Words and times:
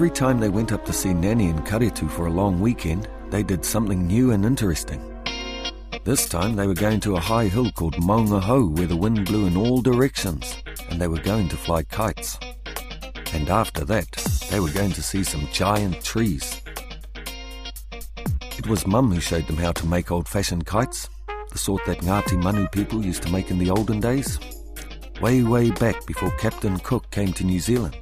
Every 0.00 0.10
time 0.10 0.40
they 0.40 0.48
went 0.48 0.72
up 0.72 0.86
to 0.86 0.94
see 0.94 1.12
Nanny 1.12 1.50
and 1.50 1.60
Karetu 1.60 2.10
for 2.10 2.24
a 2.24 2.32
long 2.32 2.58
weekend, 2.58 3.06
they 3.28 3.42
did 3.42 3.62
something 3.62 4.06
new 4.06 4.30
and 4.30 4.46
interesting. 4.46 4.98
This 6.04 6.26
time 6.26 6.56
they 6.56 6.66
were 6.66 6.72
going 6.72 7.00
to 7.00 7.16
a 7.16 7.20
high 7.20 7.48
hill 7.48 7.70
called 7.72 7.96
Maungaho 7.96 8.74
where 8.78 8.86
the 8.86 8.96
wind 8.96 9.26
blew 9.26 9.44
in 9.44 9.58
all 9.58 9.82
directions 9.82 10.56
and 10.88 10.98
they 10.98 11.06
were 11.06 11.20
going 11.20 11.50
to 11.50 11.56
fly 11.58 11.82
kites. 11.82 12.38
And 13.34 13.50
after 13.50 13.84
that, 13.84 14.10
they 14.50 14.58
were 14.58 14.70
going 14.70 14.92
to 14.92 15.02
see 15.02 15.22
some 15.22 15.46
giant 15.52 16.02
trees. 16.02 16.62
It 18.56 18.66
was 18.68 18.86
Mum 18.86 19.12
who 19.12 19.20
showed 19.20 19.48
them 19.48 19.58
how 19.58 19.72
to 19.72 19.86
make 19.86 20.10
old 20.10 20.26
fashioned 20.26 20.64
kites, 20.64 21.10
the 21.52 21.58
sort 21.58 21.84
that 21.84 21.98
Ngati 21.98 22.42
Manu 22.42 22.68
people 22.68 23.04
used 23.04 23.22
to 23.24 23.30
make 23.30 23.50
in 23.50 23.58
the 23.58 23.68
olden 23.68 24.00
days, 24.00 24.40
way, 25.20 25.42
way 25.42 25.70
back 25.72 26.06
before 26.06 26.30
Captain 26.38 26.78
Cook 26.78 27.10
came 27.10 27.34
to 27.34 27.44
New 27.44 27.60
Zealand. 27.60 27.98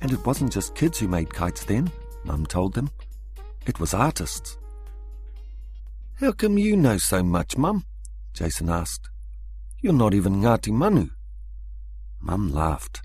And 0.00 0.12
it 0.12 0.24
wasn't 0.24 0.52
just 0.52 0.74
kids 0.74 0.98
who 0.98 1.08
made 1.08 1.34
kites 1.34 1.64
then, 1.64 1.90
Mum 2.24 2.46
told 2.46 2.74
them. 2.74 2.90
It 3.66 3.78
was 3.78 3.94
artists. 3.94 4.56
How 6.20 6.32
come 6.32 6.58
you 6.58 6.76
know 6.76 6.98
so 6.98 7.22
much, 7.22 7.56
Mum? 7.56 7.84
Jason 8.34 8.68
asked. 8.68 9.08
You're 9.80 9.92
not 9.92 10.14
even 10.14 10.36
Ngati 10.36 10.72
Manu. 10.72 11.08
Mum 12.20 12.52
laughed. 12.52 13.00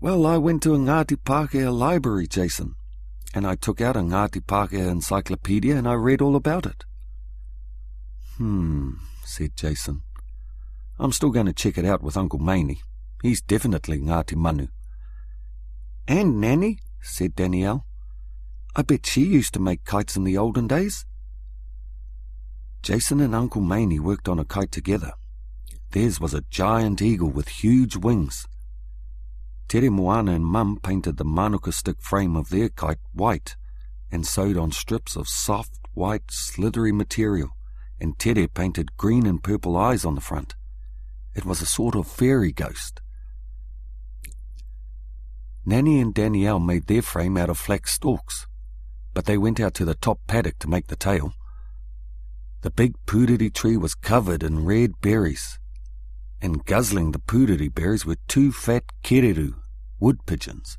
Well, 0.00 0.26
I 0.26 0.36
went 0.36 0.62
to 0.62 0.74
a 0.74 0.78
Ngati 0.78 1.16
Pākehā 1.16 1.76
library, 1.76 2.26
Jason, 2.26 2.74
and 3.34 3.46
I 3.46 3.56
took 3.56 3.80
out 3.80 3.96
a 3.96 4.00
Ngati 4.00 4.42
Pākehā 4.42 4.88
encyclopedia 4.88 5.74
and 5.74 5.88
I 5.88 5.94
read 5.94 6.20
all 6.20 6.36
about 6.36 6.66
it. 6.66 6.84
Hmm, 8.36 8.92
said 9.24 9.56
Jason. 9.56 10.02
I'm 10.98 11.12
still 11.12 11.30
going 11.30 11.46
to 11.46 11.52
check 11.52 11.76
it 11.78 11.84
out 11.84 12.02
with 12.02 12.16
Uncle 12.16 12.38
Maney. 12.38 12.80
He's 13.22 13.40
definitely 13.40 13.98
Ngati 13.98 14.36
Manu. 14.36 14.68
And 16.08 16.40
Nanny, 16.40 16.78
said 17.00 17.34
Danielle. 17.34 17.84
I 18.76 18.82
bet 18.82 19.06
she 19.06 19.22
used 19.22 19.54
to 19.54 19.60
make 19.60 19.84
kites 19.84 20.16
in 20.16 20.24
the 20.24 20.38
olden 20.38 20.68
days. 20.68 21.04
Jason 22.82 23.20
and 23.20 23.34
Uncle 23.34 23.60
Maney 23.60 23.98
worked 23.98 24.28
on 24.28 24.38
a 24.38 24.44
kite 24.44 24.70
together. 24.70 25.12
Theirs 25.90 26.20
was 26.20 26.34
a 26.34 26.44
giant 26.50 27.02
eagle 27.02 27.30
with 27.30 27.48
huge 27.48 27.96
wings. 27.96 28.46
Tere 29.68 29.90
Moana 29.90 30.32
and 30.32 30.44
Mum 30.44 30.78
painted 30.80 31.16
the 31.16 31.24
manuka 31.24 31.72
stick 31.72 32.00
frame 32.00 32.36
of 32.36 32.50
their 32.50 32.68
kite 32.68 33.00
white 33.12 33.56
and 34.12 34.24
sewed 34.24 34.56
on 34.56 34.70
strips 34.70 35.16
of 35.16 35.26
soft, 35.26 35.80
white, 35.94 36.30
slithery 36.30 36.92
material, 36.92 37.50
and 38.00 38.16
Tere 38.18 38.46
painted 38.46 38.96
green 38.96 39.26
and 39.26 39.42
purple 39.42 39.76
eyes 39.76 40.04
on 40.04 40.14
the 40.14 40.20
front. 40.20 40.54
It 41.34 41.44
was 41.44 41.60
a 41.60 41.66
sort 41.66 41.96
of 41.96 42.06
fairy 42.06 42.52
ghost. 42.52 43.00
Nanny 45.68 46.00
and 46.00 46.14
Danielle 46.14 46.60
made 46.60 46.86
their 46.86 47.02
frame 47.02 47.36
out 47.36 47.50
of 47.50 47.58
flax 47.58 47.94
stalks, 47.94 48.46
but 49.12 49.24
they 49.24 49.36
went 49.36 49.58
out 49.58 49.74
to 49.74 49.84
the 49.84 49.96
top 49.96 50.20
paddock 50.28 50.60
to 50.60 50.70
make 50.70 50.86
the 50.86 50.94
tail. 50.94 51.32
The 52.62 52.70
big 52.70 52.94
puriri 53.04 53.52
tree 53.52 53.76
was 53.76 53.96
covered 53.96 54.44
in 54.44 54.64
red 54.64 55.00
berries, 55.00 55.58
and 56.40 56.64
guzzling 56.64 57.10
the 57.10 57.18
puriri 57.18 57.74
berries 57.74 58.06
were 58.06 58.16
two 58.28 58.52
fat 58.52 58.84
kereru, 59.02 59.54
wood 59.98 60.24
pigeons. 60.24 60.78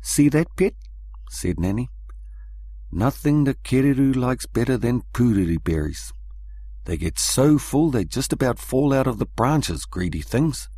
See 0.00 0.30
that, 0.30 0.46
pet? 0.56 0.72
said 1.28 1.60
Nanny. 1.60 1.90
Nothing 2.90 3.44
the 3.44 3.54
kereru 3.54 4.16
likes 4.16 4.46
better 4.46 4.78
than 4.78 5.02
puriri 5.12 5.62
berries. 5.62 6.10
They 6.86 6.96
get 6.96 7.18
so 7.18 7.58
full 7.58 7.90
they 7.90 8.04
just 8.04 8.32
about 8.32 8.58
fall 8.58 8.94
out 8.94 9.06
of 9.06 9.18
the 9.18 9.26
branches, 9.26 9.84
greedy 9.84 10.22
things. 10.22 10.70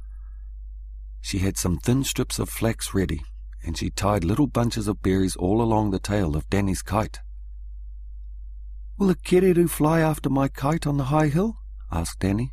She 1.27 1.41
had 1.41 1.59
some 1.59 1.79
thin 1.79 2.05
strips 2.05 2.39
of 2.39 2.49
flax 2.49 2.95
ready, 2.95 3.21
and 3.65 3.77
she 3.77 3.91
tied 3.91 4.23
little 4.23 4.47
bunches 4.47 4.87
of 4.87 5.03
berries 5.03 5.35
all 5.35 5.61
along 5.61 5.91
the 5.91 5.99
tail 5.99 6.37
of 6.37 6.49
Danny's 6.49 6.83
kite. 6.83 7.19
Will 8.97 9.09
the 9.09 9.17
kereru 9.17 9.69
fly 9.69 9.99
after 9.99 10.31
my 10.31 10.47
kite 10.47 10.87
on 10.87 10.99
the 10.99 11.11
high 11.11 11.27
hill? 11.27 11.57
asked 11.91 12.21
Danny. 12.21 12.53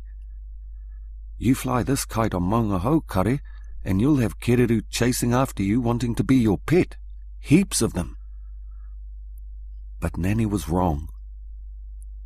You 1.38 1.54
fly 1.54 1.84
this 1.84 2.04
kite 2.04 2.34
on 2.34 2.42
Maungaho, 2.42 3.02
Kare, 3.08 3.38
and 3.84 4.00
you'll 4.00 4.16
have 4.16 4.40
kereru 4.40 4.82
chasing 4.90 5.32
after 5.32 5.62
you 5.62 5.80
wanting 5.80 6.16
to 6.16 6.24
be 6.24 6.34
your 6.34 6.58
pet. 6.58 6.96
Heaps 7.38 7.80
of 7.80 7.92
them. 7.92 8.16
But 10.00 10.16
Nanny 10.16 10.46
was 10.46 10.68
wrong. 10.68 11.10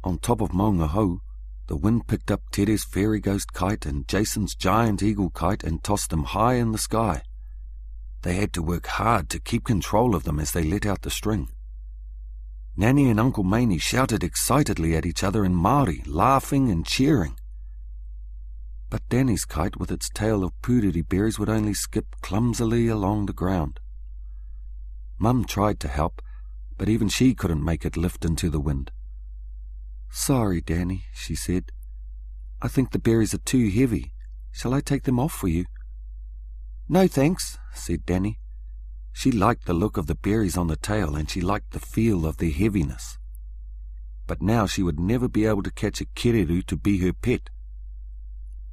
On 0.03 0.17
top 0.17 0.41
of 0.41 0.53
Maungaho, 0.53 1.19
the 1.69 1.77
wind 1.77 2.07
picked 2.07 2.31
up 2.31 2.41
Tere's 2.51 2.83
fairy 2.83 3.21
ghost 3.21 3.53
kite 3.53 3.85
and 3.85 4.09
Jason's 4.09 4.55
giant 4.55 5.03
eagle 5.03 5.29
kite 5.29 5.63
and 5.63 5.85
tossed 5.85 6.09
them 6.09 6.25
high 6.25 6.55
in 6.55 6.73
the 6.73 6.79
sky. 6.79 7.23
They 8.23 8.37
had 8.37 8.55
to 8.55 8.63
work 8.63 8.87
hard 8.87 9.29
to 9.31 9.39
keep 9.39 9.65
control 9.65 10.15
of 10.15 10.25
them 10.25 10.41
as 10.41 10.53
they 10.53 10.65
let 10.65 10.87
out 10.87 11.03
the 11.03 11.11
string. 11.11 11.51
Nanny 12.75 13.11
and 13.11 13.21
Uncle 13.21 13.45
Maney 13.45 13.77
shouted 13.79 14.25
excitedly 14.25 14.97
at 14.97 15.05
each 15.05 15.23
other 15.23 15.45
in 15.45 15.55
Māori, 15.55 16.03
laughing 16.07 16.71
and 16.71 16.87
cheering. 16.87 17.37
But 18.89 19.07
Danny's 19.11 19.45
kite, 19.45 19.77
with 19.77 19.91
its 19.91 20.09
tail 20.09 20.43
of 20.43 20.59
puriri 20.63 21.07
berries, 21.07 21.39
would 21.39 21.51
only 21.51 21.75
skip 21.75 22.17
clumsily 22.23 22.89
along 22.89 23.27
the 23.27 23.35
ground. 23.35 23.79
Mum 25.19 25.45
tried 25.45 25.81
to 25.81 25.89
help, 25.89 26.23
but 26.79 26.89
even 26.89 27.09
she 27.09 27.35
couldn't 27.35 27.63
make 27.63 27.85
it 27.85 27.97
lift 27.97 28.25
into 28.25 28.49
the 28.49 28.61
wind. 28.61 28.91
Sorry, 30.11 30.61
Danny, 30.61 31.05
she 31.15 31.35
said. 31.35 31.71
I 32.61 32.69
think 32.69 32.91
the 32.91 32.99
berries 32.99 33.35
are 33.35 33.39
too 33.39 33.69
heavy. 33.71 34.13
Shall 34.51 34.75
I 34.75 34.81
take 34.81 35.05
them 35.05 35.21
off 35.21 35.33
for 35.33 35.49
you? 35.49 35.67
No, 36.89 37.07
thanks, 37.07 37.59
said 37.75 38.07
Danny. 38.07 38.41
She 39.13 39.31
liked 39.31 39.67
the 39.67 39.75
look 39.75 39.97
of 39.97 40.07
the 40.07 40.15
berries 40.15 40.57
on 40.57 40.69
the 40.69 40.77
tail 40.77 41.15
and 41.15 41.29
she 41.29 41.41
liked 41.41 41.73
the 41.73 41.81
feel 41.81 42.27
of 42.27 42.39
their 42.39 42.51
heaviness. 42.51 43.19
But 44.27 44.43
now 44.43 44.67
she 44.67 44.83
would 44.83 44.99
never 44.99 45.29
be 45.29 45.45
able 45.45 45.63
to 45.63 45.71
catch 45.71 46.01
a 46.01 46.07
kereru 46.07 46.65
to 46.67 46.77
be 46.77 46.99
her 46.99 47.13
pet. 47.13 47.51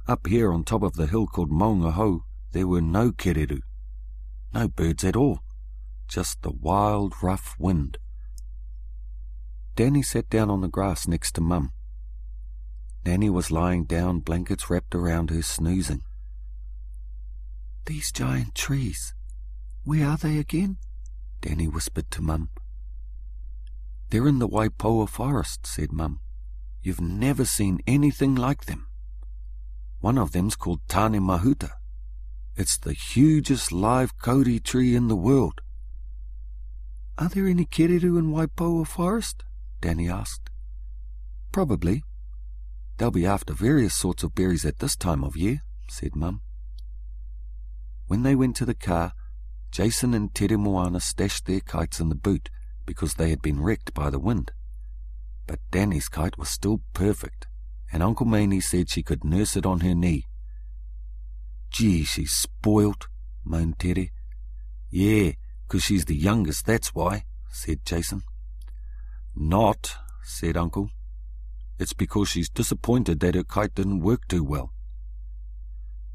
Up 0.06 0.26
here 0.26 0.52
on 0.52 0.64
top 0.64 0.82
of 0.82 0.94
the 0.94 1.06
hill 1.06 1.26
called 1.26 1.50
Maungaho, 1.50 2.20
there 2.52 2.66
were 2.66 2.80
no 2.80 3.10
kereru. 3.12 3.60
No 4.54 4.68
birds 4.68 5.04
at 5.04 5.16
all. 5.16 5.40
Just 6.08 6.42
the 6.42 6.52
wild, 6.52 7.14
rough 7.22 7.54
wind. 7.58 7.98
Danny 9.76 10.00
sat 10.00 10.30
down 10.30 10.48
on 10.48 10.62
the 10.62 10.68
grass 10.68 11.06
next 11.06 11.32
to 11.32 11.42
Mum. 11.42 11.70
Nanny 13.04 13.28
was 13.28 13.50
lying 13.50 13.84
down, 13.84 14.20
blankets 14.20 14.70
wrapped 14.70 14.94
around 14.94 15.28
her, 15.28 15.42
snoozing. 15.42 16.02
These 17.84 18.10
giant 18.10 18.54
trees, 18.54 19.14
where 19.84 20.06
are 20.06 20.16
they 20.16 20.38
again? 20.38 20.78
Danny 21.42 21.68
whispered 21.68 22.10
to 22.12 22.22
Mum. 22.22 22.48
They're 24.08 24.26
in 24.26 24.38
the 24.38 24.48
Waipoua 24.48 25.10
forest, 25.10 25.66
said 25.66 25.92
Mum. 25.92 26.20
You've 26.80 27.02
never 27.02 27.44
seen 27.44 27.80
anything 27.86 28.34
like 28.34 28.64
them. 28.64 28.88
One 30.00 30.16
of 30.16 30.32
them's 30.32 30.56
called 30.56 30.80
Tane 30.88 31.20
Mahuta. 31.20 31.72
It's 32.56 32.78
the 32.78 32.94
hugest 32.94 33.72
live 33.72 34.16
kauri 34.16 34.58
tree 34.58 34.96
in 34.96 35.08
the 35.08 35.16
world. 35.16 35.60
Are 37.18 37.28
there 37.28 37.46
any 37.46 37.66
kereru 37.66 38.18
in 38.18 38.32
Waipoua 38.32 38.86
forest? 38.86 39.44
Danny 39.86 40.10
asked. 40.10 40.50
Probably. 41.52 42.02
They'll 42.96 43.12
be 43.12 43.24
after 43.24 43.54
various 43.54 43.94
sorts 43.94 44.24
of 44.24 44.34
berries 44.34 44.64
at 44.64 44.80
this 44.80 44.96
time 44.96 45.22
of 45.22 45.36
year, 45.36 45.62
said 45.88 46.16
Mum. 46.16 46.40
When 48.08 48.24
they 48.24 48.34
went 48.34 48.56
to 48.56 48.64
the 48.64 48.74
car, 48.74 49.12
Jason 49.70 50.12
and 50.12 50.34
Tere 50.34 50.58
Moana 50.58 50.98
stashed 50.98 51.46
their 51.46 51.60
kites 51.60 52.00
in 52.00 52.08
the 52.08 52.16
boot 52.16 52.50
because 52.84 53.14
they 53.14 53.30
had 53.30 53.40
been 53.40 53.62
wrecked 53.62 53.94
by 53.94 54.10
the 54.10 54.18
wind. 54.18 54.50
But 55.46 55.60
Danny's 55.70 56.08
kite 56.08 56.36
was 56.36 56.50
still 56.50 56.80
perfect, 56.92 57.46
and 57.92 58.02
Uncle 58.02 58.26
Maney 58.26 58.60
said 58.60 58.90
she 58.90 59.04
could 59.04 59.22
nurse 59.22 59.54
it 59.56 59.64
on 59.64 59.82
her 59.82 59.94
knee. 59.94 60.24
Gee, 61.70 62.02
she's 62.02 62.32
spoilt, 62.32 63.06
moaned 63.44 63.78
Tere. 63.78 64.10
Yeah, 64.90 65.34
'cause 65.68 65.84
she's 65.84 66.06
the 66.06 66.16
youngest, 66.16 66.66
that's 66.66 66.92
why, 66.92 67.24
said 67.50 67.84
Jason. 67.84 68.24
Not, 69.38 69.94
said 70.22 70.56
Uncle. 70.56 70.88
It's 71.78 71.92
because 71.92 72.30
she's 72.30 72.48
disappointed 72.48 73.20
that 73.20 73.34
her 73.34 73.44
kite 73.44 73.74
didn't 73.74 74.00
work 74.00 74.26
too 74.28 74.42
well. 74.42 74.72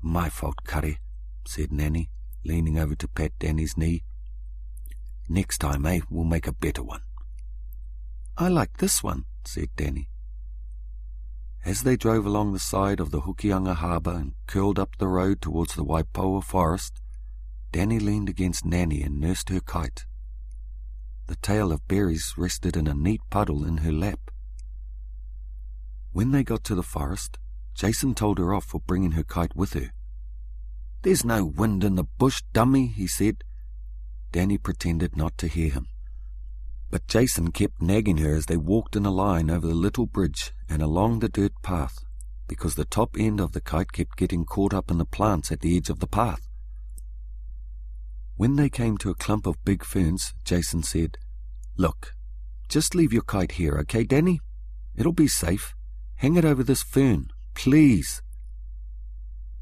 My 0.01 0.27
fault, 0.27 0.55
Kare, 0.65 0.97
said 1.45 1.71
Nanny, 1.71 2.09
leaning 2.43 2.79
over 2.79 2.95
to 2.95 3.07
pat 3.07 3.33
Danny's 3.37 3.77
knee. 3.77 4.03
Next 5.29 5.59
time, 5.59 5.85
eh, 5.85 5.99
we'll 6.09 6.25
make 6.25 6.47
a 6.47 6.51
better 6.51 6.81
one. 6.81 7.01
I 8.35 8.47
like 8.47 8.77
this 8.77 9.03
one, 9.03 9.25
said 9.45 9.69
Danny. 9.75 10.09
As 11.63 11.83
they 11.83 11.95
drove 11.95 12.25
along 12.25 12.53
the 12.53 12.59
side 12.59 12.99
of 12.99 13.11
the 13.11 13.21
Hokianga 13.21 13.75
harbour 13.75 14.13
and 14.13 14.33
curled 14.47 14.79
up 14.79 14.97
the 14.97 15.07
road 15.07 15.41
towards 15.41 15.75
the 15.75 15.85
Waipoua 15.85 16.43
forest, 16.43 16.99
Danny 17.71 17.99
leaned 17.99 18.29
against 18.29 18.65
Nanny 18.65 19.03
and 19.03 19.19
nursed 19.19 19.49
her 19.49 19.59
kite. 19.59 20.05
The 21.31 21.37
tail 21.37 21.71
of 21.71 21.87
berries 21.87 22.33
rested 22.35 22.75
in 22.75 22.87
a 22.87 22.93
neat 22.93 23.21
puddle 23.29 23.63
in 23.63 23.77
her 23.77 23.91
lap. 23.93 24.19
When 26.11 26.31
they 26.31 26.43
got 26.43 26.65
to 26.65 26.75
the 26.75 26.83
forest, 26.83 27.39
Jason 27.73 28.13
told 28.15 28.37
her 28.37 28.53
off 28.53 28.65
for 28.65 28.81
bringing 28.81 29.13
her 29.13 29.23
kite 29.23 29.55
with 29.55 29.71
her. 29.71 29.91
There's 31.03 31.23
no 31.23 31.45
wind 31.45 31.85
in 31.85 31.95
the 31.95 32.03
bush, 32.03 32.41
dummy, 32.51 32.87
he 32.87 33.07
said. 33.07 33.45
Danny 34.33 34.57
pretended 34.57 35.15
not 35.15 35.37
to 35.37 35.47
hear 35.47 35.69
him. 35.69 35.87
But 36.89 37.07
Jason 37.07 37.53
kept 37.53 37.81
nagging 37.81 38.17
her 38.17 38.35
as 38.35 38.47
they 38.47 38.57
walked 38.57 38.97
in 38.97 39.05
a 39.05 39.09
line 39.09 39.49
over 39.49 39.67
the 39.67 39.73
little 39.73 40.07
bridge 40.07 40.51
and 40.67 40.81
along 40.81 41.19
the 41.19 41.29
dirt 41.29 41.53
path, 41.63 41.95
because 42.49 42.75
the 42.75 42.83
top 42.83 43.15
end 43.17 43.39
of 43.39 43.53
the 43.53 43.61
kite 43.61 43.93
kept 43.93 44.17
getting 44.17 44.43
caught 44.43 44.73
up 44.73 44.91
in 44.91 44.97
the 44.97 45.05
plants 45.05 45.49
at 45.49 45.61
the 45.61 45.77
edge 45.77 45.89
of 45.89 46.01
the 46.01 46.07
path. 46.07 46.49
When 48.35 48.57
they 48.57 48.69
came 48.69 48.97
to 48.97 49.11
a 49.11 49.15
clump 49.15 49.45
of 49.47 49.63
big 49.63 49.85
ferns, 49.85 50.33
Jason 50.43 50.83
said, 50.83 51.17
Look, 51.81 52.13
just 52.69 52.93
leave 52.93 53.11
your 53.11 53.23
kite 53.23 53.53
here, 53.53 53.75
okay, 53.79 54.03
Danny? 54.03 54.39
It'll 54.95 55.13
be 55.13 55.27
safe. 55.27 55.73
Hang 56.17 56.35
it 56.35 56.45
over 56.45 56.61
this 56.61 56.83
fern, 56.83 57.29
please. 57.55 58.21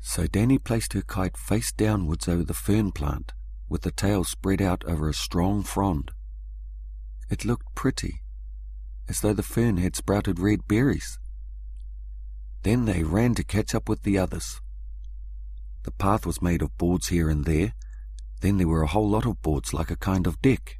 So 0.02 0.28
Danny 0.28 0.58
placed 0.58 0.92
her 0.92 1.02
kite 1.02 1.38
face 1.38 1.72
downwards 1.72 2.28
over 2.28 2.44
the 2.44 2.54
fern 2.54 2.92
plant, 2.92 3.32
with 3.70 3.84
the 3.84 3.92
tail 3.92 4.26
spread 4.26 4.62
out 4.62 4.84
over 4.84 5.08
a 5.08 5.14
strong 5.14 5.64
frond. 5.64 6.12
It 7.30 7.46
looked 7.46 7.74
pretty, 7.74 8.20
as 9.08 9.22
though 9.22 9.32
the 9.32 9.42
fern 9.42 9.78
had 9.78 9.96
sprouted 9.96 10.42
red 10.42 10.68
berries. 10.68 11.20
Then 12.64 12.84
they 12.84 13.04
ran 13.04 13.34
to 13.36 13.46
catch 13.46 13.74
up 13.74 13.88
with 13.88 14.04
the 14.04 14.18
others. 14.18 14.60
The 15.84 15.92
path 15.92 16.26
was 16.26 16.42
made 16.42 16.62
of 16.62 16.78
boards 16.78 17.08
here 17.08 17.30
and 17.30 17.46
there. 17.46 17.76
Then 18.42 18.58
there 18.58 18.68
were 18.68 18.84
a 18.84 18.88
whole 18.88 19.10
lot 19.10 19.26
of 19.26 19.42
boards 19.42 19.74
like 19.74 19.90
a 19.90 19.96
kind 19.96 20.28
of 20.28 20.42
deck. 20.42 20.79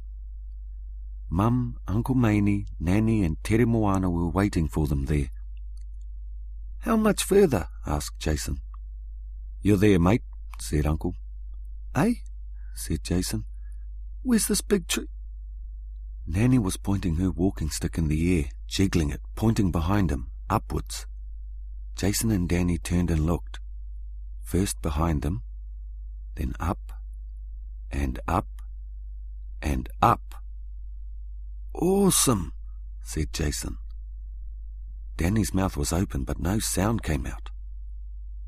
Mum, 1.30 1.78
Uncle 1.86 2.16
Maney, 2.16 2.66
Nanny, 2.80 3.22
and 3.22 3.42
Tere 3.44 3.64
Moana 3.64 4.10
were 4.10 4.28
waiting 4.28 4.68
for 4.68 4.88
them 4.88 5.04
there. 5.04 5.30
How 6.80 6.96
much 6.96 7.22
further? 7.22 7.68
asked 7.86 8.18
Jason. 8.18 8.60
You're 9.62 9.76
there, 9.76 10.00
mate, 10.00 10.22
said 10.58 10.86
Uncle. 10.86 11.14
Eh? 11.94 12.14
said 12.74 13.04
Jason. 13.04 13.44
Where's 14.22 14.48
this 14.48 14.60
big 14.60 14.88
tree? 14.88 15.06
Nanny 16.26 16.58
was 16.58 16.76
pointing 16.76 17.16
her 17.16 17.30
walking 17.30 17.70
stick 17.70 17.96
in 17.96 18.08
the 18.08 18.38
air, 18.38 18.50
jiggling 18.66 19.10
it, 19.10 19.20
pointing 19.36 19.70
behind 19.70 20.10
him, 20.10 20.30
upwards. 20.48 21.06
Jason 21.94 22.30
and 22.30 22.48
Danny 22.48 22.78
turned 22.78 23.10
and 23.10 23.26
looked. 23.26 23.60
First 24.42 24.80
behind 24.82 25.22
them, 25.22 25.42
then 26.34 26.54
up, 26.58 26.92
and 27.90 28.18
up, 28.26 28.48
and 29.62 29.88
up. 30.02 30.39
Awesome, 31.74 32.52
said 33.02 33.32
Jason. 33.32 33.78
Danny's 35.16 35.54
mouth 35.54 35.76
was 35.76 35.92
open, 35.92 36.24
but 36.24 36.38
no 36.38 36.58
sound 36.58 37.02
came 37.02 37.26
out. 37.26 37.50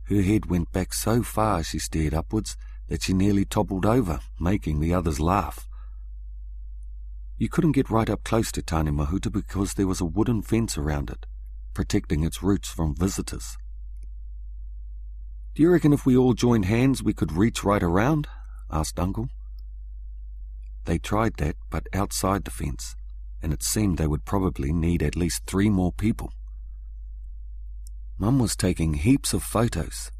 Her 0.04 0.22
head 0.22 0.46
went 0.46 0.72
back 0.72 0.92
so 0.92 1.22
far 1.22 1.62
she 1.62 1.78
stared 1.78 2.14
upwards 2.14 2.56
that 2.88 3.02
she 3.02 3.12
nearly 3.12 3.44
toppled 3.44 3.86
over, 3.86 4.20
making 4.40 4.80
the 4.80 4.92
others 4.92 5.20
laugh. 5.20 5.68
You 7.38 7.48
couldn't 7.48 7.72
get 7.72 7.90
right 7.90 8.10
up 8.10 8.24
close 8.24 8.52
to 8.52 8.62
Tane 8.62 8.86
Mahuta 8.86 9.30
because 9.32 9.74
there 9.74 9.86
was 9.86 10.00
a 10.00 10.04
wooden 10.04 10.42
fence 10.42 10.76
around 10.76 11.10
it, 11.10 11.26
protecting 11.74 12.24
its 12.24 12.42
roots 12.42 12.68
from 12.68 12.94
visitors. 12.94 13.56
Do 15.54 15.62
you 15.62 15.70
reckon 15.70 15.92
if 15.92 16.06
we 16.06 16.16
all 16.16 16.34
joined 16.34 16.64
hands 16.64 17.02
we 17.02 17.12
could 17.12 17.32
reach 17.32 17.64
right 17.64 17.82
around? 17.82 18.28
asked 18.70 18.98
Uncle. 18.98 19.28
They 20.84 20.98
tried 20.98 21.36
that, 21.36 21.56
but 21.70 21.86
outside 21.92 22.44
the 22.44 22.50
fence, 22.50 22.96
and 23.42 23.52
it 23.52 23.62
seemed 23.62 23.98
they 23.98 24.06
would 24.06 24.24
probably 24.24 24.72
need 24.72 25.02
at 25.02 25.16
least 25.16 25.44
three 25.46 25.68
more 25.68 25.92
people. 25.92 26.32
Mum 28.18 28.38
was 28.38 28.54
taking 28.54 28.94
heaps 28.94 29.34
of 29.34 29.42
photos. 29.42 30.10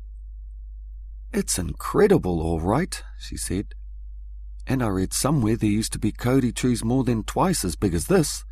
It's 1.33 1.59
incredible, 1.59 2.41
all 2.41 2.61
right, 2.61 3.03
she 3.19 3.37
said. 3.37 3.75
And 4.67 4.83
I 4.83 4.89
read 4.89 5.13
somewhere 5.13 5.57
there 5.57 5.71
used 5.71 5.93
to 5.93 5.99
be 5.99 6.13
Kauri 6.13 6.53
trees 6.53 6.85
more 6.85 7.05
than 7.05 7.23
twice 7.23 7.65
as 7.65 7.77
big 7.77 7.95
as 7.95 8.07
this. 8.07 8.45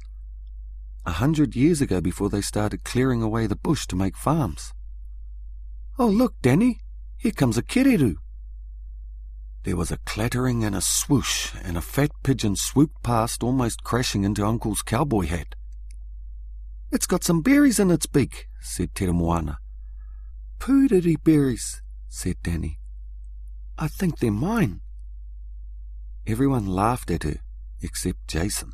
A 1.04 1.12
hundred 1.12 1.56
years 1.56 1.80
ago 1.80 2.00
before 2.00 2.28
they 2.28 2.40
started 2.40 2.84
clearing 2.84 3.22
away 3.22 3.46
the 3.46 3.56
bush 3.56 3.86
to 3.88 3.96
make 3.96 4.16
farms. 4.16 4.72
Oh, 5.98 6.06
look, 6.06 6.34
Danny, 6.42 6.80
here 7.16 7.32
comes 7.32 7.58
a 7.58 7.62
kereru. 7.62 8.14
There 9.62 9.76
was 9.76 9.90
a 9.90 9.98
clattering 9.98 10.64
and 10.64 10.74
a 10.74 10.80
swoosh, 10.80 11.52
and 11.62 11.76
a 11.76 11.82
fat 11.82 12.10
pigeon 12.22 12.56
swooped 12.56 13.02
past, 13.02 13.42
almost 13.42 13.84
crashing 13.84 14.24
into 14.24 14.46
Uncle's 14.46 14.80
cowboy 14.80 15.26
hat. 15.26 15.54
It's 16.90 17.06
got 17.06 17.24
some 17.24 17.42
berries 17.42 17.78
in 17.78 17.90
its 17.90 18.06
beak, 18.06 18.48
said 18.60 18.94
Te. 18.94 19.06
Puriri 20.58 21.16
berries, 21.22 21.82
said 22.08 22.36
Danny. 22.42 22.78
I 23.78 23.88
think 23.88 24.18
they're 24.18 24.30
mine. 24.30 24.80
Everyone 26.26 26.66
laughed 26.66 27.10
at 27.10 27.22
her, 27.22 27.36
except 27.80 28.28
Jason. 28.28 28.72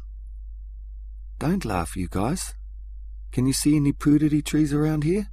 Don't 1.39 1.65
laugh, 1.65 1.97
you 1.97 2.09
guys. 2.09 2.55
Can 3.33 3.47
you 3.47 3.53
see 3.53 3.77
any 3.77 3.93
puriri 3.93 4.45
trees 4.45 4.73
around 4.73 5.05
here? 5.05 5.29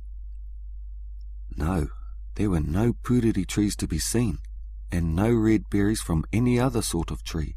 No, 1.55 1.87
there 2.35 2.49
were 2.49 2.59
no 2.59 2.93
puriri 2.93 3.47
trees 3.47 3.75
to 3.77 3.87
be 3.87 3.99
seen, 3.99 4.39
and 4.93 5.15
no 5.15 5.33
red 5.33 5.71
berries 5.71 6.01
from 6.01 6.23
any 6.31 6.59
other 6.59 6.83
sort 6.83 7.09
of 7.09 7.23
tree. 7.23 7.55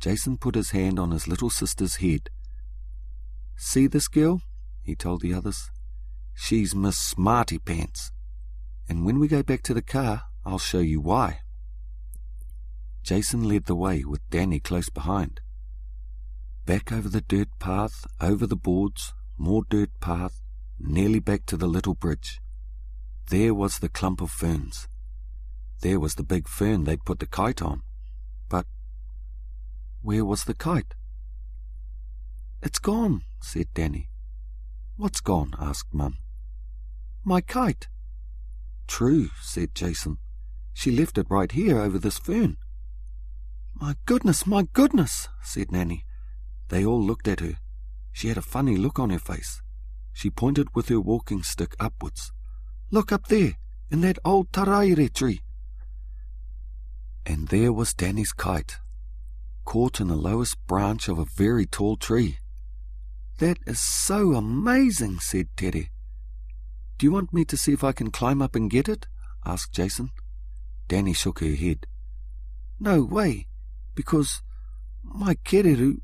Jason 0.00 0.36
put 0.36 0.56
his 0.56 0.72
hand 0.72 0.98
on 0.98 1.12
his 1.12 1.28
little 1.28 1.48
sister's 1.48 1.96
head. 1.96 2.28
See 3.56 3.86
this 3.86 4.08
girl? 4.08 4.42
he 4.82 4.96
told 4.96 5.20
the 5.20 5.32
others. 5.32 5.70
She's 6.34 6.74
Miss 6.74 6.98
Smarty 6.98 7.60
Pants. 7.60 8.10
And 8.88 9.06
when 9.06 9.20
we 9.20 9.28
go 9.28 9.44
back 9.44 9.62
to 9.62 9.74
the 9.74 9.80
car, 9.80 10.22
I'll 10.44 10.58
show 10.58 10.80
you 10.80 11.00
why. 11.00 11.38
Jason 13.04 13.44
led 13.44 13.66
the 13.66 13.76
way 13.76 14.02
with 14.04 14.28
Danny 14.28 14.58
close 14.58 14.90
behind. 14.90 15.40
Back 16.66 16.90
over 16.90 17.08
the 17.08 17.20
dirt 17.20 17.48
path, 17.60 18.08
over 18.20 18.44
the 18.44 18.56
boards, 18.56 19.14
more 19.38 19.62
dirt 19.70 19.90
path, 20.00 20.42
nearly 20.80 21.20
back 21.20 21.46
to 21.46 21.56
the 21.56 21.68
little 21.68 21.94
bridge. 21.94 22.40
There 23.28 23.54
was 23.54 23.78
the 23.78 23.88
clump 23.88 24.20
of 24.20 24.32
ferns. 24.32 24.88
There 25.80 25.98
was 25.98 26.14
the 26.14 26.22
big 26.22 26.46
fern 26.46 26.84
they'd 26.84 27.04
put 27.04 27.20
the 27.20 27.26
kite 27.26 27.62
on. 27.62 27.82
But 28.48 28.66
where 30.02 30.24
was 30.24 30.44
the 30.44 30.54
kite? 30.54 30.94
It's 32.62 32.78
gone, 32.78 33.22
said 33.42 33.68
Danny. 33.74 34.08
What's 34.96 35.20
gone? 35.20 35.54
asked 35.58 35.94
Mum. 35.94 36.18
My 37.24 37.40
kite. 37.40 37.88
True, 38.86 39.30
said 39.40 39.74
Jason. 39.74 40.18
She 40.74 40.90
left 40.90 41.16
it 41.16 41.26
right 41.30 41.50
here 41.50 41.78
over 41.78 41.98
this 41.98 42.18
fern. 42.18 42.58
My 43.74 43.94
goodness, 44.04 44.46
my 44.46 44.64
goodness, 44.74 45.28
said 45.42 45.72
Nanny. 45.72 46.04
They 46.68 46.84
all 46.84 47.02
looked 47.02 47.28
at 47.28 47.40
her. 47.40 47.54
She 48.12 48.28
had 48.28 48.36
a 48.36 48.42
funny 48.42 48.76
look 48.76 48.98
on 48.98 49.10
her 49.10 49.18
face. 49.18 49.62
She 50.12 50.28
pointed 50.28 50.68
with 50.74 50.88
her 50.88 51.00
walking 51.00 51.42
stick 51.42 51.74
upwards. 51.80 52.32
Look 52.90 53.12
up 53.12 53.28
there, 53.28 53.54
in 53.90 54.02
that 54.02 54.18
old 54.24 54.52
taraire 54.52 55.12
tree. 55.12 55.40
And 57.30 57.46
there 57.46 57.72
was 57.72 57.94
Danny's 57.94 58.32
kite, 58.32 58.78
caught 59.64 60.00
in 60.00 60.08
the 60.08 60.16
lowest 60.16 60.56
branch 60.66 61.06
of 61.06 61.16
a 61.16 61.26
very 61.36 61.64
tall 61.64 61.96
tree. 61.96 62.38
That 63.38 63.58
is 63.68 63.78
so 63.78 64.34
amazing, 64.34 65.20
said 65.20 65.46
Tere. 65.56 65.90
Do 66.98 67.06
you 67.06 67.12
want 67.12 67.32
me 67.32 67.44
to 67.44 67.56
see 67.56 67.72
if 67.72 67.84
I 67.84 67.92
can 67.92 68.10
climb 68.10 68.42
up 68.42 68.56
and 68.56 68.68
get 68.68 68.88
it? 68.88 69.06
asked 69.46 69.72
Jason. 69.72 70.10
Danny 70.88 71.12
shook 71.12 71.38
her 71.38 71.54
head. 71.54 71.86
No 72.80 73.04
way, 73.04 73.46
because 73.94 74.42
my 75.04 75.36
kereru, 75.36 75.98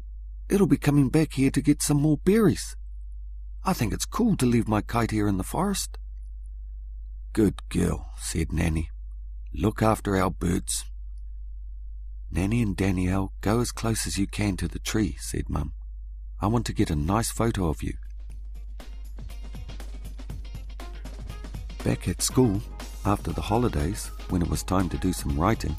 it'll 0.49 0.68
be 0.68 0.76
coming 0.76 1.09
back 1.09 1.33
here 1.33 1.50
to 1.50 1.61
get 1.61 1.83
some 1.83 2.00
more 2.00 2.18
berries. 2.18 2.76
I 3.64 3.73
think 3.73 3.92
it's 3.92 4.06
cool 4.06 4.37
to 4.37 4.47
leave 4.47 4.68
my 4.68 4.80
kite 4.80 5.11
here 5.11 5.26
in 5.26 5.38
the 5.38 5.42
forest. 5.42 5.99
Good 7.33 7.68
girl, 7.68 8.12
said 8.16 8.52
Nanny. 8.52 8.90
Look 9.52 9.83
after 9.83 10.16
our 10.16 10.30
birds. 10.30 10.85
Nanny 12.30 12.62
and 12.62 12.76
Danielle, 12.76 13.33
go 13.40 13.61
as 13.61 13.73
close 13.73 14.06
as 14.06 14.18
you 14.18 14.26
can 14.26 14.56
to 14.59 14.68
the 14.68 14.78
tree, 14.78 15.16
said 15.21 15.49
Mum. 15.49 15.73
I 16.40 16.49
want 16.49 16.66
to 16.66 16.75
get 16.75 16.90
a 16.90 16.97
nice 16.97 17.30
photo 17.30 17.68
of 17.68 17.83
you. 17.83 17.95
Back 21.85 22.09
at 22.09 22.21
school, 22.21 22.61
after 23.04 23.33
the 23.33 23.40
holidays, 23.40 24.11
when 24.28 24.42
it 24.42 24.50
was 24.50 24.62
time 24.62 24.88
to 24.88 24.99
do 24.99 25.12
some 25.12 25.38
writing, 25.38 25.76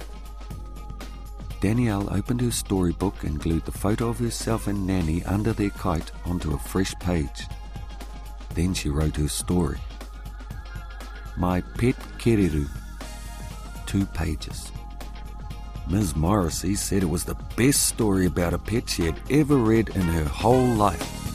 Danielle 1.59 2.07
opened 2.13 2.41
her 2.41 2.51
storybook 2.51 3.23
and 3.23 3.41
glued 3.41 3.65
the 3.65 3.71
photo 3.71 4.09
of 4.09 4.19
herself 4.19 4.67
and 4.67 4.85
Nanny 4.85 5.23
under 5.25 5.53
their 5.53 5.71
kite 5.71 6.11
onto 6.25 6.53
a 6.53 6.59
fresh 6.59 6.93
page. 6.95 7.47
Then 8.53 8.73
she 8.73 8.89
wrote 8.89 9.17
her 9.17 9.27
story. 9.27 9.79
My 11.35 11.61
Pet 11.61 11.95
Kereru. 12.17 12.69
Two 13.85 14.05
pages. 14.07 14.71
Ms. 15.89 16.17
Morrissey 16.17 16.75
said 16.75 17.01
it 17.01 17.09
was 17.09 17.23
the 17.23 17.37
best 17.55 17.85
story 17.85 18.25
about 18.25 18.53
a 18.53 18.57
pet 18.57 18.89
she 18.89 19.05
had 19.05 19.15
ever 19.29 19.55
read 19.55 19.87
in 19.89 20.01
her 20.01 20.25
whole 20.25 20.67
life. 20.75 21.26